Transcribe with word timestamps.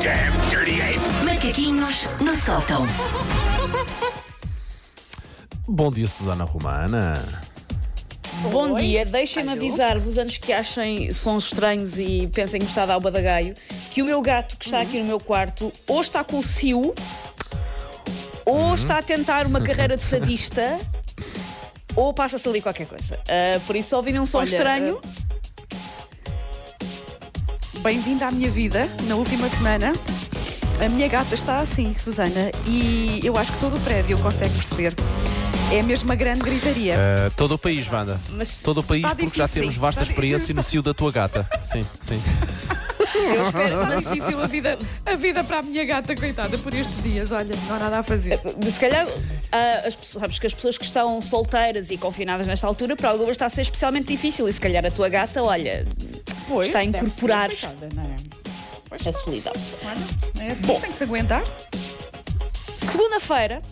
damn 0.00 0.32
dirty 0.48 0.80
ape! 0.80 0.98
Macaquinhos 1.24 2.08
no 2.20 2.34
sótão. 2.34 2.86
Bom 5.68 5.90
dia, 5.90 6.08
Susana 6.08 6.44
Romana. 6.44 7.40
Bom 8.50 8.74
dia, 8.74 9.04
deixem-me 9.04 9.52
avisar-vos 9.52 10.16
antes 10.16 10.38
que 10.38 10.52
achem 10.52 11.12
sons 11.12 11.44
estranhos 11.44 11.98
e 11.98 12.28
pensem 12.32 12.58
que 12.58 12.64
me 12.64 12.70
está 12.70 12.84
a 12.84 12.86
dar 12.86 12.96
o 12.96 13.00
badagaio, 13.00 13.52
que 13.90 14.00
o 14.00 14.06
meu 14.06 14.22
gato 14.22 14.56
que 14.56 14.64
está 14.64 14.80
aqui 14.80 14.98
no 14.98 15.04
meu 15.04 15.20
quarto 15.20 15.70
ou 15.86 16.00
está 16.00 16.24
com 16.24 16.38
o 16.38 16.42
cio 16.42 16.94
ou 18.46 18.74
está 18.74 18.98
a 18.98 19.02
tentar 19.02 19.46
uma 19.46 19.60
carreira 19.60 19.96
de 19.96 20.04
fadista 20.06 20.80
ou 21.94 22.14
passa-se 22.14 22.48
ali 22.48 22.62
qualquer 22.62 22.86
coisa. 22.86 23.18
Ah, 23.28 23.60
por 23.66 23.76
isso, 23.76 23.90
se 23.90 23.94
ouvirem 23.94 24.20
um 24.20 24.26
som 24.26 24.38
Olha, 24.38 24.46
estranho, 24.46 24.98
Bem-vinda 27.82 28.26
à 28.26 28.30
minha 28.30 28.50
vida 28.50 28.86
na 29.08 29.16
última 29.16 29.48
semana. 29.48 29.94
A 30.84 30.88
minha 30.90 31.08
gata 31.08 31.34
está 31.34 31.60
assim, 31.60 31.94
Susana, 31.98 32.50
e 32.66 33.20
eu 33.24 33.38
acho 33.38 33.52
que 33.52 33.58
todo 33.58 33.76
o 33.76 33.80
prédio 33.80 34.18
consegue 34.18 34.52
perceber. 34.52 34.94
É 35.72 35.82
mesmo 35.82 36.10
uma 36.10 36.14
grande 36.14 36.40
gritaria. 36.40 36.96
Uh, 36.96 37.34
todo 37.34 37.52
o 37.52 37.58
país, 37.58 37.90
Wanda. 37.90 38.20
Mas 38.30 38.60
Todo 38.62 38.78
o 38.78 38.82
país, 38.82 39.02
está 39.02 39.16
porque 39.16 39.38
já 39.38 39.44
difícil, 39.44 39.62
temos 39.62 39.76
vasta 39.76 40.02
está 40.02 40.12
experiência 40.12 40.54
no 40.54 40.62
cio 40.62 40.82
da 40.82 40.92
tua 40.92 41.10
gata. 41.10 41.48
Sim, 41.62 41.86
sim. 42.00 42.20
Eu 43.34 43.42
espero 43.42 43.86
mas 43.86 44.04
difícil 44.04 44.42
a 44.42 44.46
vida, 44.46 44.78
a 45.06 45.14
vida 45.14 45.44
para 45.44 45.58
a 45.60 45.62
minha 45.62 45.84
gata, 45.84 46.14
coitada, 46.14 46.58
por 46.58 46.74
estes 46.74 47.02
dias. 47.02 47.32
Olha, 47.32 47.54
não 47.66 47.76
há 47.76 47.78
nada 47.78 47.98
a 48.00 48.02
fazer. 48.02 48.38
se 48.62 48.80
calhar, 48.80 49.06
ah, 49.52 49.82
as 49.86 49.94
pessoas, 49.96 50.20
sabes 50.20 50.38
que 50.38 50.46
as 50.46 50.54
pessoas 50.54 50.76
que 50.76 50.84
estão 50.84 51.20
solteiras 51.20 51.90
e 51.90 51.96
confinadas 51.96 52.46
nesta 52.46 52.66
altura, 52.66 52.96
para 52.96 53.10
algumas 53.10 53.32
está 53.32 53.46
a 53.46 53.50
ser 53.50 53.62
especialmente 53.62 54.08
difícil. 54.08 54.48
E 54.48 54.52
se 54.52 54.60
calhar 54.60 54.84
a 54.84 54.90
tua 54.90 55.08
gata, 55.08 55.42
olha, 55.42 55.86
Pois, 56.48 56.68
está 56.68 56.80
a 56.80 56.84
deve 56.84 56.98
incorporar 57.06 57.50
ser, 57.50 57.66
coitada, 57.66 57.88
não 57.94 58.02
é? 58.02 58.16
Pois 58.88 59.06
a 59.06 59.12
solidão. 59.12 59.52
Olha, 59.84 60.46
É 60.48 60.52
assim, 60.52 60.66
Bom. 60.66 60.80
tem 60.80 60.90
que 60.90 60.96
se 60.96 61.04
aguentar. 61.04 61.42
Segunda-feira. 62.78 63.62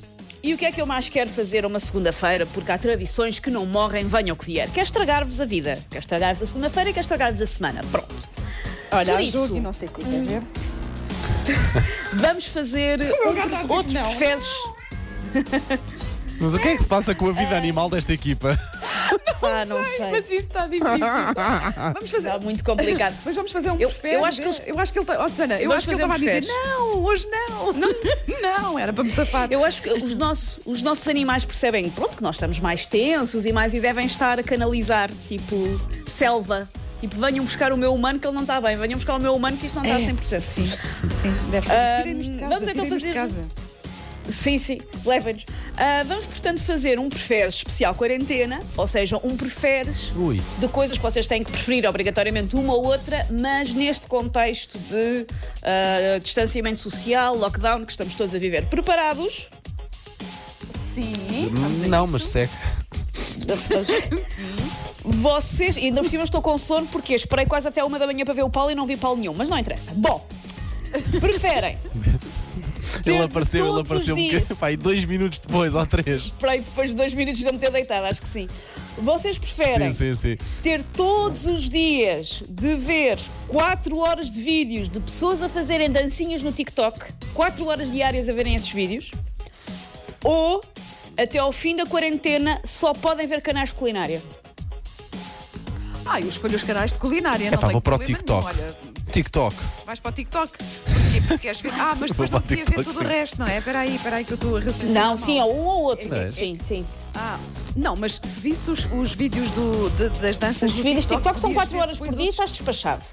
E 0.40 0.54
o 0.54 0.58
que 0.58 0.64
é 0.64 0.70
que 0.70 0.80
eu 0.80 0.86
mais 0.86 1.08
quero 1.08 1.28
fazer 1.28 1.66
uma 1.66 1.80
segunda-feira? 1.80 2.46
Porque 2.46 2.70
há 2.70 2.78
tradições 2.78 3.40
que 3.40 3.50
não 3.50 3.66
morrem, 3.66 4.06
venham 4.06 4.34
o 4.34 4.38
que 4.38 4.44
vier. 4.46 4.68
Quer 4.70 4.82
estragar-vos 4.82 5.40
a 5.40 5.44
vida. 5.44 5.78
Quer 5.90 5.98
estragar-vos 5.98 6.42
a 6.42 6.46
segunda-feira 6.46 6.90
e 6.90 6.92
quer 6.92 7.00
estragar-vos 7.00 7.40
a 7.42 7.46
semana. 7.46 7.80
Pronto. 7.90 8.14
Olha, 8.92 9.14
Por 9.14 9.20
isso- 9.20 9.56
e 9.56 9.60
não 9.60 9.72
sei 9.72 9.88
o 9.88 9.90
que, 9.90 10.04
queres 10.04 10.24
ver? 10.26 10.42
Vamos 12.14 12.44
fazer 12.46 13.00
um, 13.00 13.72
outros 13.72 13.92
não. 13.94 14.04
Mas 16.40 16.54
o 16.54 16.58
que 16.58 16.68
é 16.68 16.76
que 16.76 16.82
se 16.82 16.88
passa 16.88 17.14
com 17.14 17.28
a 17.28 17.32
vida 17.32 17.56
animal 17.56 17.90
desta 17.90 18.12
equipa? 18.12 18.56
Ah, 19.42 19.64
não 19.64 19.82
sei. 19.84 20.10
Mas 20.10 20.24
isto 20.26 20.34
está 20.46 20.62
difícil. 20.64 20.88
Vamos 21.94 22.10
fazer. 22.10 22.28
Está 22.28 22.38
muito 22.40 22.64
complicado. 22.64 23.14
Mas 23.24 23.36
vamos 23.36 23.52
fazer 23.52 23.70
um 23.70 23.76
Eu- 23.78 23.92
eu 24.04 24.24
acho 24.24 24.36
que 24.38 24.46
eles- 24.46 24.62
eu 24.66 24.78
acho 24.78 24.92
que 24.92 24.98
ele 24.98 25.04
está. 25.10 25.24
Oh, 25.24 25.28
Susana, 25.28 25.60
eu 25.60 25.72
acho 25.72 25.86
que 25.88 25.94
ele 25.94 26.02
um 26.02 26.06
estava 26.06 26.14
a 26.14 26.18
dizer: 26.40 26.46
não, 26.46 27.04
hoje 27.04 27.28
não. 27.28 27.72
Não, 27.72 27.88
não 28.62 28.78
era 28.78 28.92
para 28.92 29.04
me 29.04 29.10
safar. 29.10 29.48
Eu 29.50 29.64
acho 29.64 29.82
que 29.82 29.90
os 29.90 30.14
nossos, 30.14 30.58
os 30.64 30.82
nossos 30.82 31.06
animais 31.08 31.44
percebem 31.44 31.88
pronto, 31.90 32.16
que 32.16 32.22
nós 32.22 32.36
estamos 32.36 32.58
mais 32.58 32.86
tensos 32.86 33.46
e 33.46 33.52
mais 33.52 33.72
e 33.74 33.80
devem 33.80 34.06
estar 34.06 34.38
a 34.38 34.42
canalizar, 34.42 35.10
tipo, 35.28 35.56
selva. 36.10 36.68
Tipo, 37.00 37.16
venham 37.20 37.44
buscar 37.44 37.72
o 37.72 37.76
meu 37.76 37.94
humano 37.94 38.18
que 38.18 38.26
ele 38.26 38.34
não 38.34 38.42
está 38.42 38.60
bem. 38.60 38.76
Venham 38.76 38.94
buscar 38.96 39.14
o 39.14 39.22
meu 39.22 39.32
humano 39.34 39.56
que 39.56 39.66
isto 39.66 39.76
não 39.76 39.84
está 39.84 39.96
a 39.96 40.00
100%. 40.00 40.40
Sim, 40.40 40.64
sim, 41.10 41.32
deve 41.50 41.66
ser. 41.66 41.74
Casa. 42.40 42.48
vamos 42.48 42.68
então 42.68 42.86
fazer- 42.88 43.14
casa. 43.14 43.42
Sim, 44.28 44.58
sim, 44.58 44.78
levem-nos. 45.04 45.46
Ah, 45.76 46.02
vamos, 46.06 46.26
portanto, 46.26 46.60
fazer 46.60 46.98
um 46.98 47.08
preferes 47.08 47.54
especial 47.54 47.94
quarentena, 47.94 48.60
ou 48.76 48.86
seja, 48.86 49.16
um 49.22 49.36
preferes 49.36 50.12
Ui. 50.14 50.40
de 50.58 50.68
coisas 50.68 50.96
que 50.96 51.02
vocês 51.02 51.26
têm 51.26 51.42
que 51.42 51.50
preferir 51.50 51.86
obrigatoriamente 51.86 52.54
uma 52.54 52.74
ou 52.74 52.86
outra, 52.86 53.26
mas 53.30 53.72
neste 53.72 54.06
contexto 54.06 54.78
de 54.78 55.26
ah, 55.62 56.18
distanciamento 56.22 56.80
social, 56.80 57.36
lockdown 57.36 57.84
que 57.84 57.92
estamos 57.92 58.14
todos 58.14 58.34
a 58.34 58.38
viver. 58.38 58.66
Preparados? 58.66 59.48
Sim. 60.94 61.50
Não, 61.88 62.06
mas 62.06 62.24
segue. 62.24 62.52
Vocês, 65.04 65.76
e 65.76 65.86
ainda 65.86 66.02
por 66.02 66.10
cima 66.10 66.24
estou 66.24 66.42
com 66.42 66.58
sono 66.58 66.86
porque 66.88 67.14
esperei 67.14 67.46
quase 67.46 67.66
até 67.68 67.82
uma 67.82 67.98
da 67.98 68.06
manhã 68.06 68.24
para 68.24 68.34
ver 68.34 68.42
o 68.42 68.50
Paulo 68.50 68.70
e 68.70 68.74
não 68.74 68.86
vi 68.86 68.96
Paulo 68.96 69.18
nenhum, 69.18 69.32
mas 69.34 69.48
não 69.48 69.58
interessa. 69.58 69.90
Bom, 69.94 70.26
preferem. 71.20 71.78
Ele 73.14 73.24
apareceu, 73.24 73.66
ele 73.72 73.80
apareceu 73.80 74.14
um 74.14 74.18
dias- 74.18 74.32
bocadinho. 74.34 74.56
Pá, 74.56 74.72
e 74.72 74.76
dois 74.76 75.04
minutos 75.04 75.38
depois, 75.38 75.74
ou 75.74 75.86
três. 75.86 76.22
Esperei 76.24 76.60
depois 76.60 76.90
de 76.90 76.96
dois 76.96 77.14
minutos 77.14 77.44
eu 77.44 77.52
me 77.52 77.58
ter 77.58 77.70
deitado, 77.70 78.06
acho 78.06 78.20
que 78.22 78.28
sim. 78.28 78.46
Vocês 78.98 79.38
preferem 79.38 79.92
Sim, 79.92 80.14
sim, 80.16 80.36
sim. 80.36 80.60
ter 80.62 80.82
todos 80.82 81.46
os 81.46 81.68
dias 81.68 82.42
de 82.48 82.74
ver 82.74 83.16
4 83.46 83.96
horas 83.98 84.30
de 84.30 84.40
vídeos 84.42 84.88
de 84.88 84.98
pessoas 84.98 85.42
a 85.42 85.48
fazerem 85.48 85.88
dancinhas 85.90 86.42
no 86.42 86.50
TikTok, 86.52 86.98
4 87.34 87.64
horas 87.66 87.90
diárias 87.92 88.28
a 88.28 88.32
verem 88.32 88.54
esses 88.56 88.70
vídeos, 88.70 89.10
ou 90.24 90.62
até 91.16 91.38
ao 91.38 91.52
fim 91.52 91.76
da 91.76 91.86
quarentena 91.86 92.60
só 92.64 92.92
podem 92.92 93.26
ver 93.26 93.40
canais 93.40 93.68
de 93.68 93.76
culinária. 93.76 94.20
Ah, 96.06 96.20
eu 96.20 96.28
escolho 96.28 96.56
os 96.56 96.62
canais 96.62 96.92
de 96.92 96.98
culinária. 96.98 97.48
É 97.48 97.50
não 97.50 97.58
tenho 97.58 97.72
vou 97.72 97.80
para 97.80 97.94
o 97.96 97.98
problema 97.98 98.18
TikTok. 98.18 98.46
nenhum. 98.56 98.66
Olha, 98.66 98.76
TikTok. 99.12 99.56
vais 99.86 100.00
para 100.00 100.10
o 100.10 100.14
TikTok. 100.14 100.52
Queres 101.40 101.60
ver. 101.60 101.72
Ah, 101.78 101.94
mas 101.98 102.10
depois 102.10 102.30
não 102.30 102.40
podia 102.40 102.56
ver 102.58 102.64
TikTok, 102.64 102.84
tudo 102.88 103.00
o 103.00 103.06
resto, 103.08 103.38
não 103.38 103.46
é? 103.46 103.58
Espera 103.58 103.78
aí, 103.80 103.94
espera 103.96 104.16
aí 104.16 104.24
que 104.24 104.32
eu 104.32 104.36
estou 104.36 104.56
a 104.56 104.60
raciocinar. 104.60 105.02
Não, 105.02 105.08
mal. 105.10 105.18
sim, 105.18 105.40
ou 105.40 105.54
um 105.56 105.64
ou 105.66 105.82
outro. 105.82 106.14
É. 106.14 106.30
Sim, 106.30 106.58
sim. 106.66 106.84
Ah, 107.14 107.38
não, 107.76 107.94
mas 107.96 108.14
se 108.22 108.40
visse 108.40 108.70
os, 108.70 108.86
os 108.92 109.12
vídeos 109.12 109.50
do, 109.50 109.90
de- 109.90 110.20
das 110.20 110.36
danças 110.38 110.70
Os 110.70 110.76
do 110.76 110.82
vídeos 110.82 111.04
de 111.06 111.14
TikTok 111.14 111.38
são 111.38 111.50
podias 111.52 111.54
4 111.54 111.76
ver 111.76 111.82
horas 111.82 111.98
por 111.98 112.08
dia 112.08 112.26
e 112.26 112.28
estás 112.28 112.50
despachado. 112.50 113.04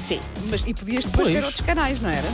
Sim. 0.00 0.20
Mas, 0.50 0.62
e 0.66 0.74
podias 0.74 1.04
depois 1.04 1.22
Pois. 1.28 1.34
ver 1.34 1.44
outros 1.44 1.60
canais, 1.60 2.00
não 2.00 2.10
era? 2.10 2.28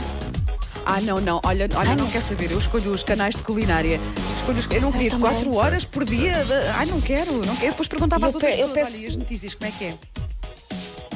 Ah, 0.85 0.99
não, 1.01 1.21
não, 1.21 1.39
olha, 1.45 1.67
olha, 1.75 1.95
não 1.95 2.07
quer 2.07 2.21
saber. 2.21 2.51
Eu 2.51 2.57
escolho 2.57 2.91
os 2.91 3.03
canais 3.03 3.35
de 3.35 3.43
culinária. 3.43 3.99
Escolho 4.35 4.57
os, 4.57 4.67
eu 4.71 4.81
não 4.81 4.91
queria 4.91 5.11
também. 5.11 5.29
4 5.31 5.55
horas 5.55 5.85
por 5.85 6.03
dia. 6.03 6.43
de- 6.43 6.53
ai, 6.75 6.87
não 6.87 6.99
quero, 6.99 7.33
não 7.33 7.55
quero. 7.55 7.65
Eu 7.67 7.69
depois 7.71 7.87
perguntava 7.87 8.25
Eu 8.25 8.29
às 8.29 8.35
outras 8.35 8.55
pe- 8.55 8.61
eu 8.61 8.67
pessoas: 8.69 8.87
peço- 8.89 8.97
olha, 8.97 9.05
e 9.05 9.07
as 9.09 9.15
notícias, 9.15 9.53
como 9.53 9.69
é 9.69 9.71
que 9.77 9.83
é? 9.85 9.93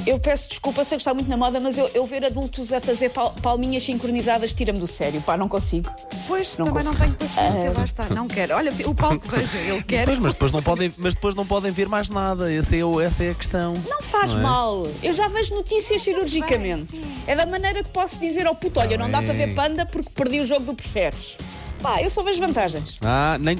Eu 0.06 0.20
peço 0.20 0.48
desculpa, 0.48 0.84
sei 0.84 0.96
que 0.96 1.00
está 1.02 1.12
muito 1.12 1.28
na 1.28 1.36
moda, 1.36 1.58
mas 1.58 1.76
eu, 1.76 1.90
eu 1.92 2.06
ver 2.06 2.24
adultos 2.24 2.72
a 2.72 2.80
fazer 2.80 3.10
pal- 3.10 3.34
palminhas 3.42 3.82
sincronizadas 3.82 4.52
tira-me 4.52 4.78
do 4.78 4.86
sério. 4.86 5.20
Pá, 5.20 5.36
não 5.36 5.48
consigo. 5.48 5.90
Pois, 6.28 6.56
Não 6.58 6.66
também 6.66 6.84
não 6.84 6.92
consigo. 6.94 7.16
tenho 7.16 7.30
paciência, 7.30 7.72
lá 7.76 7.84
está, 7.84 8.04
não 8.10 8.28
quero. 8.28 8.54
Olha, 8.54 8.70
o 8.70 8.74
que 9.18 9.28
veja, 9.28 9.58
ele 9.58 9.82
quer. 9.82 10.04
Pois, 10.06 10.18
mas 10.20 10.32
depois 10.34 10.52
não 10.52 10.62
podem, 10.62 10.94
mas 10.96 11.14
depois 11.16 11.34
não 11.34 11.44
podem 11.44 11.72
ver 11.72 11.88
mais 11.88 12.08
nada. 12.08 12.52
Essa 12.52 12.76
é, 12.76 12.80
essa 13.04 13.24
é 13.24 13.30
a 13.32 13.34
questão. 13.34 13.74
Não 13.88 14.00
faz 14.00 14.30
Não 14.30 14.38
é? 14.38 14.42
mal. 14.44 14.82
Eu 15.02 15.12
já 15.12 15.26
vejo 15.26 15.54
notícias 15.56 16.00
cirurgicamente. 16.02 17.02
É 17.26 17.34
da 17.34 17.44
maneira 17.44 17.82
que 17.82 17.88
posso 17.90 18.20
dizer 18.20 18.46
ao 18.46 18.54
puto: 18.54 18.78
olha, 18.78 18.96
não 18.96 19.10
dá 19.10 19.18
bem. 19.18 19.26
para 19.26 19.36
ver 19.36 19.54
panda 19.54 19.84
porque 19.86 20.10
perdi 20.10 20.38
o 20.40 20.46
jogo 20.46 20.66
do 20.66 20.74
preferes. 20.74 21.36
Pá, 21.82 22.00
eu 22.00 22.08
só 22.10 22.22
vejo 22.22 22.38
vantagens. 22.40 22.96
Ah, 23.02 23.36
nem. 23.40 23.58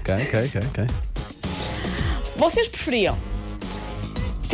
Ok, 0.00 0.14
ok, 0.14 0.46
ok, 0.46 0.60
ok. 0.68 0.86
Vocês 2.36 2.68
preferiam 2.68 3.16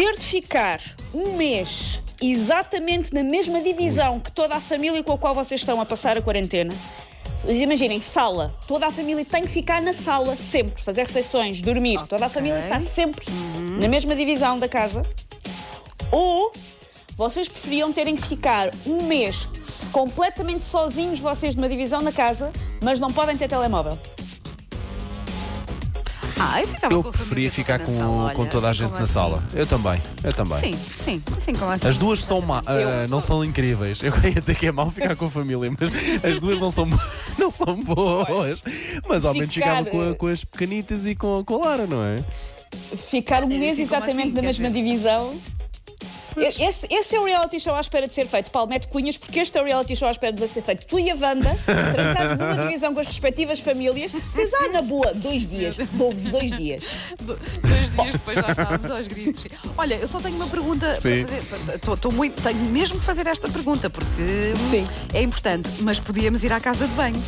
ter 0.00 0.16
de 0.16 0.24
ficar 0.24 0.80
um 1.12 1.36
mês 1.36 2.00
exatamente 2.22 3.12
na 3.12 3.22
mesma 3.22 3.60
divisão 3.60 4.18
que 4.18 4.32
toda 4.32 4.54
a 4.54 4.60
família 4.60 5.04
com 5.04 5.12
a 5.12 5.18
qual 5.18 5.34
vocês 5.34 5.60
estão 5.60 5.78
a 5.78 5.84
passar 5.84 6.16
a 6.16 6.22
quarentena? 6.22 6.72
Imaginem, 7.46 8.00
sala. 8.00 8.56
Toda 8.66 8.86
a 8.86 8.90
família 8.90 9.26
tem 9.26 9.42
que 9.42 9.50
ficar 9.50 9.82
na 9.82 9.92
sala 9.92 10.34
sempre, 10.36 10.82
fazer 10.82 11.02
refeições, 11.02 11.60
dormir. 11.60 12.00
Toda 12.06 12.24
a 12.24 12.28
família 12.30 12.60
está 12.60 12.80
sempre 12.80 13.26
na 13.78 13.88
mesma 13.88 14.16
divisão 14.16 14.58
da 14.58 14.70
casa. 14.70 15.02
Ou 16.10 16.50
vocês 17.14 17.46
preferiam 17.46 17.92
terem 17.92 18.16
que 18.16 18.26
ficar 18.26 18.70
um 18.86 19.02
mês 19.02 19.50
completamente 19.92 20.64
sozinhos, 20.64 21.20
vocês 21.20 21.54
numa 21.54 21.68
divisão 21.68 22.00
na 22.00 22.10
casa, 22.10 22.50
mas 22.82 22.98
não 22.98 23.12
podem 23.12 23.36
ter 23.36 23.48
telemóvel. 23.48 23.98
Ah, 26.42 26.60
eu 26.62 26.68
ficava 26.68 26.94
Eu 26.94 27.02
com 27.02 27.08
a 27.08 27.12
preferia 27.12 27.50
ficar 27.50 27.78
com, 27.80 27.96
sala, 27.96 28.30
com 28.32 28.40
olha, 28.42 28.50
toda 28.50 28.66
a 28.66 28.70
assim 28.70 28.78
gente 28.78 28.86
como 28.88 28.98
na 28.98 29.04
assim. 29.04 29.12
sala. 29.12 29.44
Eu 29.54 29.66
também, 29.66 30.02
eu 30.24 30.32
também. 30.32 30.58
Sim, 30.58 30.72
sim, 30.72 31.22
assim 31.36 31.53
como 31.54 31.70
assim. 31.70 31.86
As 31.88 31.97
duas 31.98 32.24
são 32.24 32.41
má, 32.41 32.62
ah, 32.66 32.72
Eu 32.74 33.09
não 33.09 33.20
são 33.20 33.44
incríveis. 33.44 34.00
Eu 34.03 34.12
ia 34.24 34.41
dizer 34.41 34.54
que 34.54 34.66
é 34.66 34.72
mau 34.72 34.91
ficar 34.91 35.15
com 35.16 35.26
a 35.26 35.30
família, 35.30 35.70
mas 35.78 36.24
as 36.24 36.41
duas 36.41 36.59
não 36.59 36.70
são, 36.70 36.86
não 37.38 37.50
são 37.50 37.82
boas. 37.82 38.60
Mas 39.09 39.24
ao 39.24 39.34
menos 39.34 39.53
Ficar, 39.54 39.84
ficava 39.84 39.91
com, 39.91 40.00
a- 40.00 40.06
eh, 40.10 40.15
com 40.15 40.26
as 40.28 40.44
pequenitas 40.44 41.06
e 41.06 41.15
com, 41.15 41.44
com 41.44 41.56
a 41.62 41.66
Lara, 41.66 41.86
não 41.86 42.03
é? 42.03 42.16
ficar 42.97 43.42
um 43.42 43.48
mês 43.48 43.72
assim 43.78 43.86
como 43.86 43.97
exatamente 43.97 44.20
assim, 44.28 44.28
na 44.32 44.41
quer 44.41 44.47
mesma 44.47 44.68
dizer? 44.70 44.82
divisão. 44.82 45.36
Esse, 46.36 46.86
esse 46.91 47.16
é 47.16 47.21
o 47.21 47.24
reality 47.24 47.59
show 47.60 47.74
à 47.74 47.80
espera 47.80 48.06
de 48.06 48.12
ser 48.12 48.27
feito. 48.27 48.50
Paulo, 48.50 48.68
mete 48.68 48.88
cunhas, 48.88 49.16
porque 49.16 49.41
este 49.41 49.56
é 49.59 49.62
o 49.62 49.65
reality 49.65 49.97
show 49.97 50.09
à 50.09 50.12
espera 50.12 50.32
de 50.32 50.47
ser 50.48 50.62
feito. 50.62 50.86
Tu 50.86 50.98
e 51.00 51.10
a 51.10 51.15
Wanda, 51.15 51.50
tratados 51.92 52.38
numa 52.38 52.66
divisão 52.66 52.94
com 52.94 53.00
as 53.00 53.06
respectivas 53.06 53.60
famílias, 53.60 54.12
vocês, 54.12 54.50
ah, 54.54 54.68
na 54.72 54.82
boa, 54.82 55.12
dois 55.15 55.47
dias. 55.47 55.77
Dou-vos 55.92 56.22
dois 56.24 56.50
dias. 56.50 56.84
Do- 57.21 57.38
Dois 57.62 57.91
dias 57.91 58.12
depois 58.12 58.36
lá 58.36 58.50
estávamos 58.50 58.91
aos 58.91 59.06
gritos. 59.09 59.44
Olha, 59.77 59.94
eu 59.94 60.06
só 60.06 60.18
tenho 60.18 60.36
uma 60.36 60.47
pergunta 60.47 60.92
Sim. 60.94 61.24
para 61.24 61.36
fazer. 61.36 61.78
Tô- 61.80 61.97
tô 61.97 62.10
muito, 62.10 62.41
tenho 62.42 62.59
mesmo 62.66 62.98
que 62.98 63.04
fazer 63.04 63.27
esta 63.27 63.48
pergunta, 63.48 63.88
porque 63.91 64.53
Sim. 64.71 64.84
é 65.15 65.22
importante, 65.22 65.68
mas 65.80 65.98
podíamos 66.00 66.44
ir 66.44 66.53
à 66.53 66.60
casa 66.60 66.86
de 66.86 66.94
banho. 66.94 67.21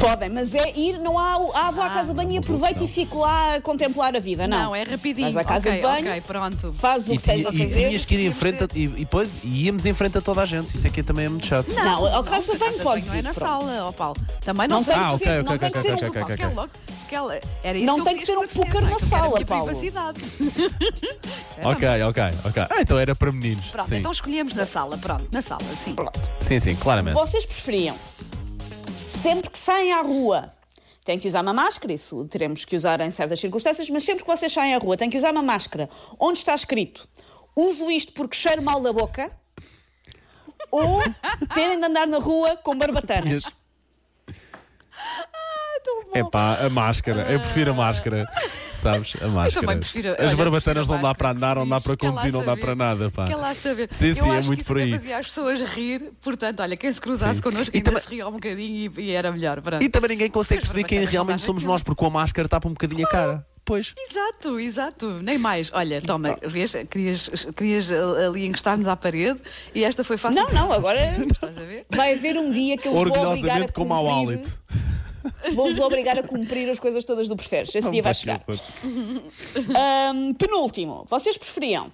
Podem, 0.00 0.30
mas 0.30 0.54
é 0.54 0.72
ir, 0.76 0.98
não 0.98 1.18
há, 1.18 1.34
ah, 1.34 1.70
vou 1.70 1.82
à 1.82 1.86
Ah, 1.86 1.90
casa 1.90 2.08
de 2.12 2.14
banho 2.16 2.32
e 2.32 2.38
aproveito 2.38 2.82
e 2.82 2.88
fico 2.88 3.18
lá 3.20 3.56
a 3.56 3.60
contemplar 3.60 4.16
a 4.16 4.18
vida. 4.18 4.46
Não, 4.48 4.58
Não, 4.64 4.74
é 4.74 4.82
rapidinho. 4.82 5.30
Vais 5.30 5.36
à 5.36 5.44
casa 5.44 5.68
ok, 5.68 5.76
de 5.80 5.82
banho, 5.86 6.08
ok, 6.08 6.20
pronto. 6.22 6.72
faz 6.72 7.08
o 7.08 7.12
E, 7.12 7.18
que 7.18 7.22
tens 7.24 7.36
tinha- 7.38 7.48
a 7.50 7.52
e 7.54 7.58
fazer. 7.68 7.86
tinhas 7.88 8.04
que 8.06 8.14
ir 8.14 8.26
em 8.26 8.32
frente 8.32 8.64
a, 8.64 8.68
e, 8.74 8.84
e 8.84 8.88
depois 8.88 9.40
íamos 9.44 9.84
em 9.84 9.92
frente 9.92 10.16
a 10.16 10.20
toda 10.22 10.40
a 10.42 10.46
gente. 10.46 10.74
Isso 10.74 10.86
aqui 10.86 11.02
também 11.02 11.26
é 11.26 11.28
muito 11.28 11.46
chato. 11.46 11.70
Não, 11.74 12.06
ao 12.06 12.24
casa 12.24 12.56
de 12.56 12.62
a 12.62 12.66
banho 12.66 12.78
podes 12.82 13.04
banho 13.04 13.16
é 13.16 13.18
ir. 13.18 13.22
na 13.22 13.34
pronto. 13.34 13.60
sala, 13.64 13.86
ó 13.88 13.92
Paulo. 13.92 14.16
Também 14.42 14.68
não, 14.68 14.76
Não 14.78 14.84
sei 14.84 14.94
tem 14.94 15.02
Ah, 15.02 15.06
que 15.08 15.14
ok, 15.14 15.26
ser, 15.26 15.32
ok, 15.32 15.42
não 15.42 15.58
tem 15.58 15.68
ok, 15.68 15.82
ser 15.82 15.92
ok, 15.92 16.08
um 16.08 16.22
ok, 16.22 16.46
ok. 16.46 17.40
Era 17.62 17.76
isso 17.78 17.86
Não 17.86 17.94
que 17.96 18.00
eu 18.00 18.04
tem 18.04 18.16
que 18.16 18.24
ser 18.26 18.38
um 18.38 18.44
esclarecer, 18.44 18.72
poker 18.72 18.80
não 18.80 18.88
é? 18.88 18.90
na 18.92 18.96
Que 18.96 19.04
eu 19.04 19.08
quero 19.08 19.16
a 19.16 19.20
sala, 19.20 19.34
minha 19.34 19.46
Paulo. 19.46 19.64
privacidade. 19.66 20.20
Ok, 21.62 21.86
ok, 22.08 22.22
ok. 22.46 22.62
Ah, 22.70 22.80
então 22.80 22.98
era 22.98 23.14
para 23.14 23.30
meninos. 23.30 23.66
Pronto, 23.66 23.86
sim. 23.88 23.96
então 23.96 24.10
escolhemos 24.12 24.54
na 24.54 24.64
sala, 24.64 24.96
pronto, 24.96 25.26
na 25.30 25.42
sala, 25.42 25.60
sim. 25.76 25.94
sim, 26.40 26.58
sim, 26.58 26.74
claramente. 26.76 27.12
Vocês 27.14 27.44
preferiam, 27.44 27.94
sempre 29.22 29.50
que 29.50 29.58
saem 29.58 29.92
à 29.92 30.02
rua, 30.02 30.54
têm 31.04 31.18
que 31.18 31.28
usar 31.28 31.42
uma 31.42 31.52
máscara, 31.52 31.92
isso 31.92 32.24
teremos 32.26 32.64
que 32.64 32.76
usar 32.76 33.00
em 33.00 33.10
certas 33.10 33.40
circunstâncias, 33.40 33.88
mas 33.90 34.04
sempre 34.04 34.22
que 34.22 34.28
vocês 34.28 34.52
saem 34.52 34.74
à 34.74 34.78
rua, 34.78 34.96
têm 34.96 35.10
que 35.10 35.16
usar 35.16 35.32
uma 35.32 35.42
máscara 35.42 35.88
onde 36.18 36.38
está 36.38 36.54
escrito 36.54 37.08
uso 37.56 37.90
isto 37.90 38.12
porque 38.12 38.36
cheiro 38.36 38.62
mal 38.62 38.80
da 38.80 38.92
boca, 38.92 39.30
ou 40.70 41.02
terem 41.54 41.78
de 41.78 41.86
andar 41.86 42.06
na 42.06 42.18
rua 42.18 42.56
com 42.56 42.76
barbatanas. 42.76 43.44
É 46.12 46.22
pá, 46.24 46.58
a 46.64 46.68
máscara. 46.68 47.30
Eu 47.32 47.40
prefiro 47.40 47.70
a 47.70 47.74
máscara. 47.74 48.26
Sabes? 48.80 49.16
A 49.20 49.28
máscara. 49.28 49.66
também 49.66 49.78
prefiro- 49.80 50.12
As 50.12 50.18
olha, 50.28 50.36
barbatanas 50.36 50.88
não 50.88 51.00
dá 51.00 51.14
para 51.14 51.30
andar, 51.30 51.56
não 51.56 51.68
dá 51.68 51.80
para 51.80 51.96
conduzir, 51.96 52.32
não 52.32 52.44
dá 52.44 52.56
para 52.56 52.74
nada. 52.74 53.10
Pá. 53.10 53.26
Quer 53.26 53.36
lá 53.36 53.54
saber. 53.54 53.88
Sim, 53.92 54.08
eu 54.08 54.14
sim, 54.14 54.20
acho 54.20 54.30
é 54.30 54.40
que 54.40 54.46
muito 54.46 54.58
isso 54.60 54.66
por 54.66 54.78
aí. 54.78 54.90
fazia 54.90 55.18
as 55.18 55.26
pessoas 55.26 55.60
rir, 55.62 56.10
portanto, 56.22 56.60
olha, 56.60 56.76
quem 56.76 56.90
se 56.92 57.00
cruzasse 57.00 57.36
Sim. 57.36 57.42
connosco 57.42 57.70
E 57.74 57.78
ainda 57.78 57.90
também- 57.90 58.02
se 58.02 58.08
ria 58.10 58.26
um 58.28 58.32
bocadinho 58.32 58.92
e, 58.96 59.00
e 59.02 59.10
era 59.12 59.30
melhor. 59.30 59.60
Pronto. 59.60 59.82
E 59.84 59.88
também 59.88 60.10
ninguém 60.10 60.30
consegue 60.30 60.60
perceber 60.62 60.84
quem 60.84 61.04
realmente 61.04 61.42
somos 61.42 61.62
nós, 61.64 61.82
porque 61.82 61.98
com 61.98 62.06
a 62.06 62.10
máscara 62.10 62.48
tapa 62.48 62.66
um 62.68 62.72
bocadinho 62.72 63.06
a 63.06 63.10
cara. 63.10 63.46
Pois. 63.62 63.94
Exato, 64.10 64.58
exato, 64.58 65.18
nem 65.22 65.38
mais. 65.38 65.70
Olha, 65.72 66.00
toma, 66.00 66.36
vês, 66.42 66.74
querias, 66.88 67.30
querias 67.54 67.90
ali 67.92 68.46
encostar-nos 68.46 68.88
à 68.88 68.96
parede 68.96 69.38
e 69.74 69.84
esta 69.84 70.02
foi 70.02 70.16
fácil. 70.16 70.42
Não, 70.42 70.48
não, 70.52 70.72
agora 70.72 70.98
Estás 71.30 71.56
a 71.56 71.60
ver? 71.60 71.84
vai 71.90 72.14
haver 72.14 72.36
um 72.36 72.50
dia 72.50 72.76
que 72.76 72.88
eu 72.88 72.92
vou 72.92 73.02
obrigar 73.02 73.24
a 73.26 73.28
Orgulhosamente 73.28 73.72
com 73.72 73.84
mau 73.84 74.04
cumprir- 74.04 74.38
hálito. 74.38 74.58
Vou-vos 75.54 75.78
obrigar 75.78 76.18
a 76.18 76.22
cumprir 76.22 76.68
as 76.68 76.78
coisas 76.78 77.04
todas 77.04 77.28
do 77.28 77.36
preferes. 77.36 77.74
Esse 77.74 77.90
dia 77.90 78.02
vai 78.02 78.14
chegar. 78.14 78.42
Ahm, 79.74 80.34
penúltimo, 80.34 81.04
vocês 81.08 81.36
preferiam 81.36 81.90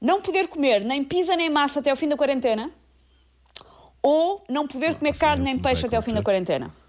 não 0.00 0.20
poder 0.20 0.48
comer 0.48 0.84
nem 0.84 1.04
pizza 1.04 1.36
nem 1.36 1.48
massa 1.48 1.80
até 1.80 1.90
ao 1.90 1.96
fim 1.96 2.08
da 2.08 2.16
quarentena 2.16 2.70
ou 4.02 4.42
não 4.48 4.66
poder 4.66 4.96
comer 4.96 5.16
carne 5.16 5.42
é 5.42 5.42
o 5.42 5.54
nem 5.54 5.58
peixe 5.58 5.86
até 5.86 5.96
ao 5.96 6.02
fim 6.02 6.12
da 6.12 6.22
quarentena? 6.22 6.81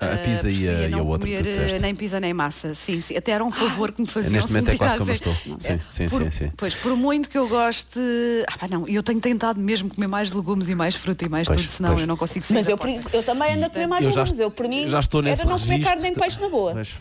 A 0.00 0.16
pizza 0.18 0.48
e 0.48 0.68
a, 0.68 0.88
e 0.88 0.94
a 0.94 1.02
outra 1.02 1.26
que 1.26 1.34
comer 1.36 1.42
tu 1.42 1.46
eh, 1.58 1.64
disseste. 1.64 1.80
nem 1.82 1.92
pizza 1.92 2.20
nem 2.20 2.32
massa. 2.32 2.72
Sim, 2.72 3.00
sim. 3.00 3.16
Até 3.16 3.32
era 3.32 3.44
um 3.44 3.50
favor 3.50 3.90
que 3.90 4.00
me 4.00 4.06
faziam. 4.06 4.32
Neste 4.32 4.52
momento 4.52 4.70
é 4.70 4.76
quase 4.76 4.96
como 4.96 5.10
eu 5.10 5.14
estou. 5.14 5.34
Sim, 5.58 5.80
sim, 5.90 6.08
por, 6.08 6.22
sim, 6.22 6.30
sim. 6.30 6.52
Pois, 6.56 6.74
por 6.76 6.96
muito 6.96 7.28
que 7.28 7.36
eu 7.36 7.48
goste. 7.48 7.98
Ah, 8.46 8.56
pá, 8.58 8.68
não, 8.70 8.86
eu 8.86 9.02
tenho 9.02 9.20
tentado 9.20 9.58
mesmo 9.60 9.92
comer 9.92 10.06
mais 10.06 10.30
legumes 10.30 10.68
e 10.68 10.74
mais 10.76 10.94
fruta 10.94 11.24
e 11.24 11.28
mais 11.28 11.48
Pois, 11.48 11.62
tudo, 11.62 11.70
senão 11.70 11.90
pois. 11.90 12.00
eu 12.02 12.06
não 12.06 12.16
consigo 12.16 12.44
sair 12.46 12.56
Mas 12.58 12.68
eu, 12.68 12.78
por 12.78 12.86
porta. 12.86 13.00
isso- 13.00 13.08
eu 13.12 13.22
também 13.24 13.54
ando 13.54 13.64
a 13.64 13.70
comer 13.70 13.86
mais 13.88 14.04
Eu 14.04 14.10
já, 14.12 14.20
legumes. 14.22 14.40
Eu, 14.40 14.50
por 14.52 14.68
mim, 14.68 14.88
já 14.88 15.00
estou 15.00 15.20
nesse 15.20 15.40
era 15.40 15.50
não 15.50 15.56
comer 15.58 15.68
registro. 15.70 15.90
carne 15.90 16.02
nem 16.02 16.14
peixe 16.14 16.40
na 16.40 16.48
boa. 16.48 16.74
Mas- 16.74 16.94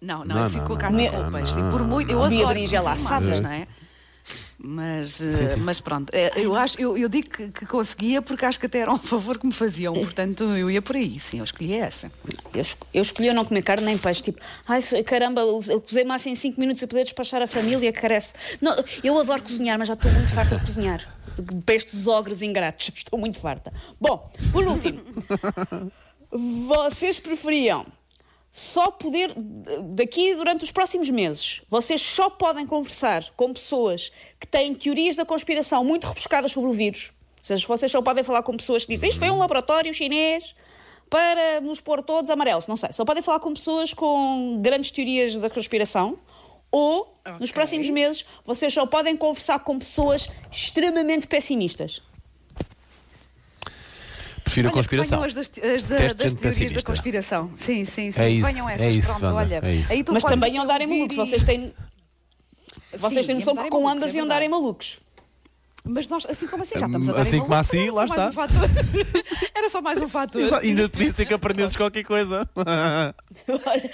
Não, 0.00 0.24
não, 0.24 0.34
Não, 0.34 0.42
eu 0.42 0.50
fico 0.50 0.58
não, 0.62 0.66
com 0.66 0.72
a 0.72 0.76
carne 0.78 1.04
não, 1.04 1.10
com 1.12 1.22
não, 1.22 1.32
peixe. 1.32 1.54
não, 1.56 1.68
E 1.68 1.70
por 1.70 1.84
muito, 1.84 2.10
eu 2.10 2.24
adoro 2.24 2.48
Berinjela 2.48 2.90
cozinhar 2.90 3.12
assada. 3.12 3.24
massas, 3.26 3.40
não 3.40 3.50
é? 3.50 3.66
Mas, 4.64 5.20
eh, 5.20 5.28
Sim, 5.30 5.48
sim. 5.48 5.56
mas 5.60 5.80
pronto, 5.80 6.10
eh, 6.14 6.30
eu 6.36 6.54
acho, 6.54 6.80
eu, 6.80 6.96
eu 6.96 7.08
digo 7.08 7.28
que, 7.28 7.50
que 7.50 7.66
conseguia 7.66 8.22
porque 8.22 8.44
acho 8.44 8.60
que 8.60 8.66
até 8.66 8.78
era 8.78 8.92
um 8.92 8.96
favor 9.02 9.36
que 9.36 9.44
me 9.44 9.52
faziam, 9.52 9.92
portanto 9.92 10.44
eu 10.44 10.70
ia 10.70 10.80
por 10.80 10.94
aí, 10.94 11.18
sim, 11.18 11.38
eu 11.38 11.44
escolhi 11.44 11.74
essa. 11.74 12.12
Eu, 12.54 12.64
eu 12.94 13.02
escolhi 13.02 13.32
não 13.32 13.44
comer 13.44 13.62
carne 13.62 13.84
nem 13.84 13.98
peixe. 13.98 14.22
Tipo, 14.22 14.40
ai 14.68 14.80
caramba, 15.04 15.40
eu 15.40 15.80
cozei 15.80 16.04
massa 16.04 16.30
em 16.30 16.36
5 16.36 16.60
minutos 16.60 16.80
e 16.80 16.86
poder 16.86 17.02
despachar 17.02 17.42
a 17.42 17.46
família, 17.48 17.92
carece. 17.92 18.34
Não, 18.60 18.72
eu 19.02 19.18
adoro 19.18 19.42
cozinhar, 19.42 19.76
mas 19.76 19.88
já 19.88 19.94
estou 19.94 20.12
muito 20.12 20.30
farta 20.30 20.54
de 20.54 20.62
cozinhar. 20.62 21.12
Para 21.66 21.74
estes 21.74 22.06
ogres 22.06 22.40
ingratos, 22.40 22.88
estou 22.94 23.18
muito 23.18 23.40
farta. 23.40 23.72
Bom, 24.00 24.30
por 24.52 24.64
último, 24.64 25.00
vocês 26.68 27.18
preferiam 27.18 27.84
só 28.52 28.90
poder, 28.90 29.32
daqui 29.94 30.34
durante 30.34 30.62
os 30.62 30.70
próximos 30.70 31.08
meses, 31.08 31.62
vocês 31.70 32.02
só 32.02 32.28
podem 32.28 32.66
conversar 32.66 33.24
com 33.34 33.50
pessoas 33.50 34.12
que 34.38 34.46
têm 34.46 34.74
teorias 34.74 35.16
da 35.16 35.24
conspiração 35.24 35.82
muito 35.82 36.06
rebuscadas 36.06 36.52
sobre 36.52 36.68
o 36.68 36.72
vírus. 36.74 37.12
Ou 37.38 37.44
seja, 37.44 37.66
vocês 37.66 37.90
só 37.90 38.02
podem 38.02 38.22
falar 38.22 38.42
com 38.42 38.54
pessoas 38.54 38.84
que 38.84 38.92
dizem 38.92 39.08
isto 39.08 39.18
foi 39.18 39.30
um 39.30 39.38
laboratório 39.38 39.92
chinês 39.94 40.54
para 41.08 41.62
nos 41.62 41.80
pôr 41.80 42.02
todos 42.02 42.30
amarelos. 42.30 42.66
Não 42.66 42.76
sei. 42.76 42.92
Só 42.92 43.06
podem 43.06 43.22
falar 43.22 43.40
com 43.40 43.54
pessoas 43.54 43.94
com 43.94 44.60
grandes 44.60 44.90
teorias 44.90 45.38
da 45.38 45.48
conspiração. 45.48 46.18
Ou, 46.70 47.14
nos 47.40 47.50
Ok. 47.50 47.52
próximos 47.54 47.88
meses, 47.90 48.24
vocês 48.44 48.72
só 48.72 48.86
podem 48.86 49.16
conversar 49.16 49.60
com 49.60 49.78
pessoas 49.78 50.28
extremamente 50.50 51.26
pessimistas. 51.26 52.00
Prefiro 54.52 54.68
a 54.68 54.70
Olha, 54.70 54.72
que 54.72 54.78
conspiração. 54.78 55.18
venham 55.20 55.26
as 55.28 55.34
das, 55.34 55.46
as 55.48 55.52
da- 55.84 55.96
das 55.96 56.12
teorias 56.14 56.32
da 56.34 56.40
pessimista. 56.40 56.82
conspiração. 56.82 57.50
Sim, 57.54 57.84
sim, 57.86 58.10
sim. 58.10 58.20
É 58.20 58.28
isso, 58.30 58.46
venham 58.46 58.68
essas. 58.68 58.82
é 58.86 58.90
isso, 58.90 59.08
Pronto, 59.08 59.24
Wanda, 59.24 59.34
olha. 59.36 59.60
é 59.62 59.74
isso. 59.74 59.92
Aí 59.92 60.04
tu 60.04 60.12
Mas 60.12 60.22
também 60.24 60.54
iam 60.56 60.66
darem 60.66 60.86
ouvir 60.86 60.98
malucos. 60.98 61.16
e- 61.16 61.20
Vocês 61.20 61.44
têm, 61.44 61.72
vocês 62.98 63.26
têm 63.26 63.34
noção 63.34 63.56
que 63.56 63.68
com 63.70 63.80
malucos, 63.82 63.92
ambas 64.02 64.14
é 64.14 64.18
iam 64.18 64.26
darem 64.26 64.48
verdade. 64.48 64.62
malucos. 64.62 64.98
Mas 65.84 66.06
nós, 66.06 66.24
assim 66.26 66.46
como 66.46 66.62
assim, 66.62 66.78
já 66.78 66.86
estamos 66.86 67.08
a 67.08 67.12
dar 67.12 67.22
Assim 67.22 67.40
como 67.40 67.54
assim, 67.54 67.82
era 67.88 67.92
lá 67.92 68.06
só 68.06 68.14
mais 68.16 68.28
está. 68.30 68.44
um. 68.44 69.48
Era 69.58 69.68
só 69.68 69.80
mais 69.82 70.00
um 70.00 70.08
fator. 70.08 70.54
Ainda 70.62 70.88
devia 70.88 71.10
ser 71.12 71.26
que 71.26 71.34
aprendesses 71.34 71.76
qualquer 71.76 72.04
coisa. 72.04 72.48
Olha, 73.66 73.90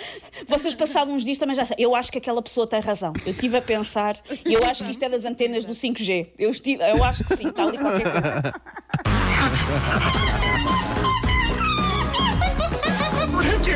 Vocês 0.47 0.75
passados 0.75 1.15
uns 1.15 1.25
dias 1.25 1.39
também 1.39 1.57
já 1.57 1.65
Eu 1.79 1.95
acho 1.95 2.13
que 2.13 2.19
aquela 2.19 2.43
pessoa 2.43 2.67
tem 2.67 2.81
razão. 2.81 3.15
Eu 3.25 3.33
estive 3.33 3.57
a 3.57 3.63
pensar 3.63 4.17
e 4.45 4.53
eu 4.53 4.61
acho 4.69 4.85
que 4.85 4.91
isto 4.91 5.03
é 5.03 5.09
das 5.09 5.25
antenas 5.25 5.65
do 5.65 5.73
5G. 5.75 6.27
Eu, 6.39 6.51
estive, 6.51 6.83
eu 6.83 7.03
acho 7.05 7.25
que 7.25 7.35
sim, 7.37 7.49
está 7.49 7.63
ali 7.65 7.79
qualquer 7.79 8.03
coisa. 8.13 8.55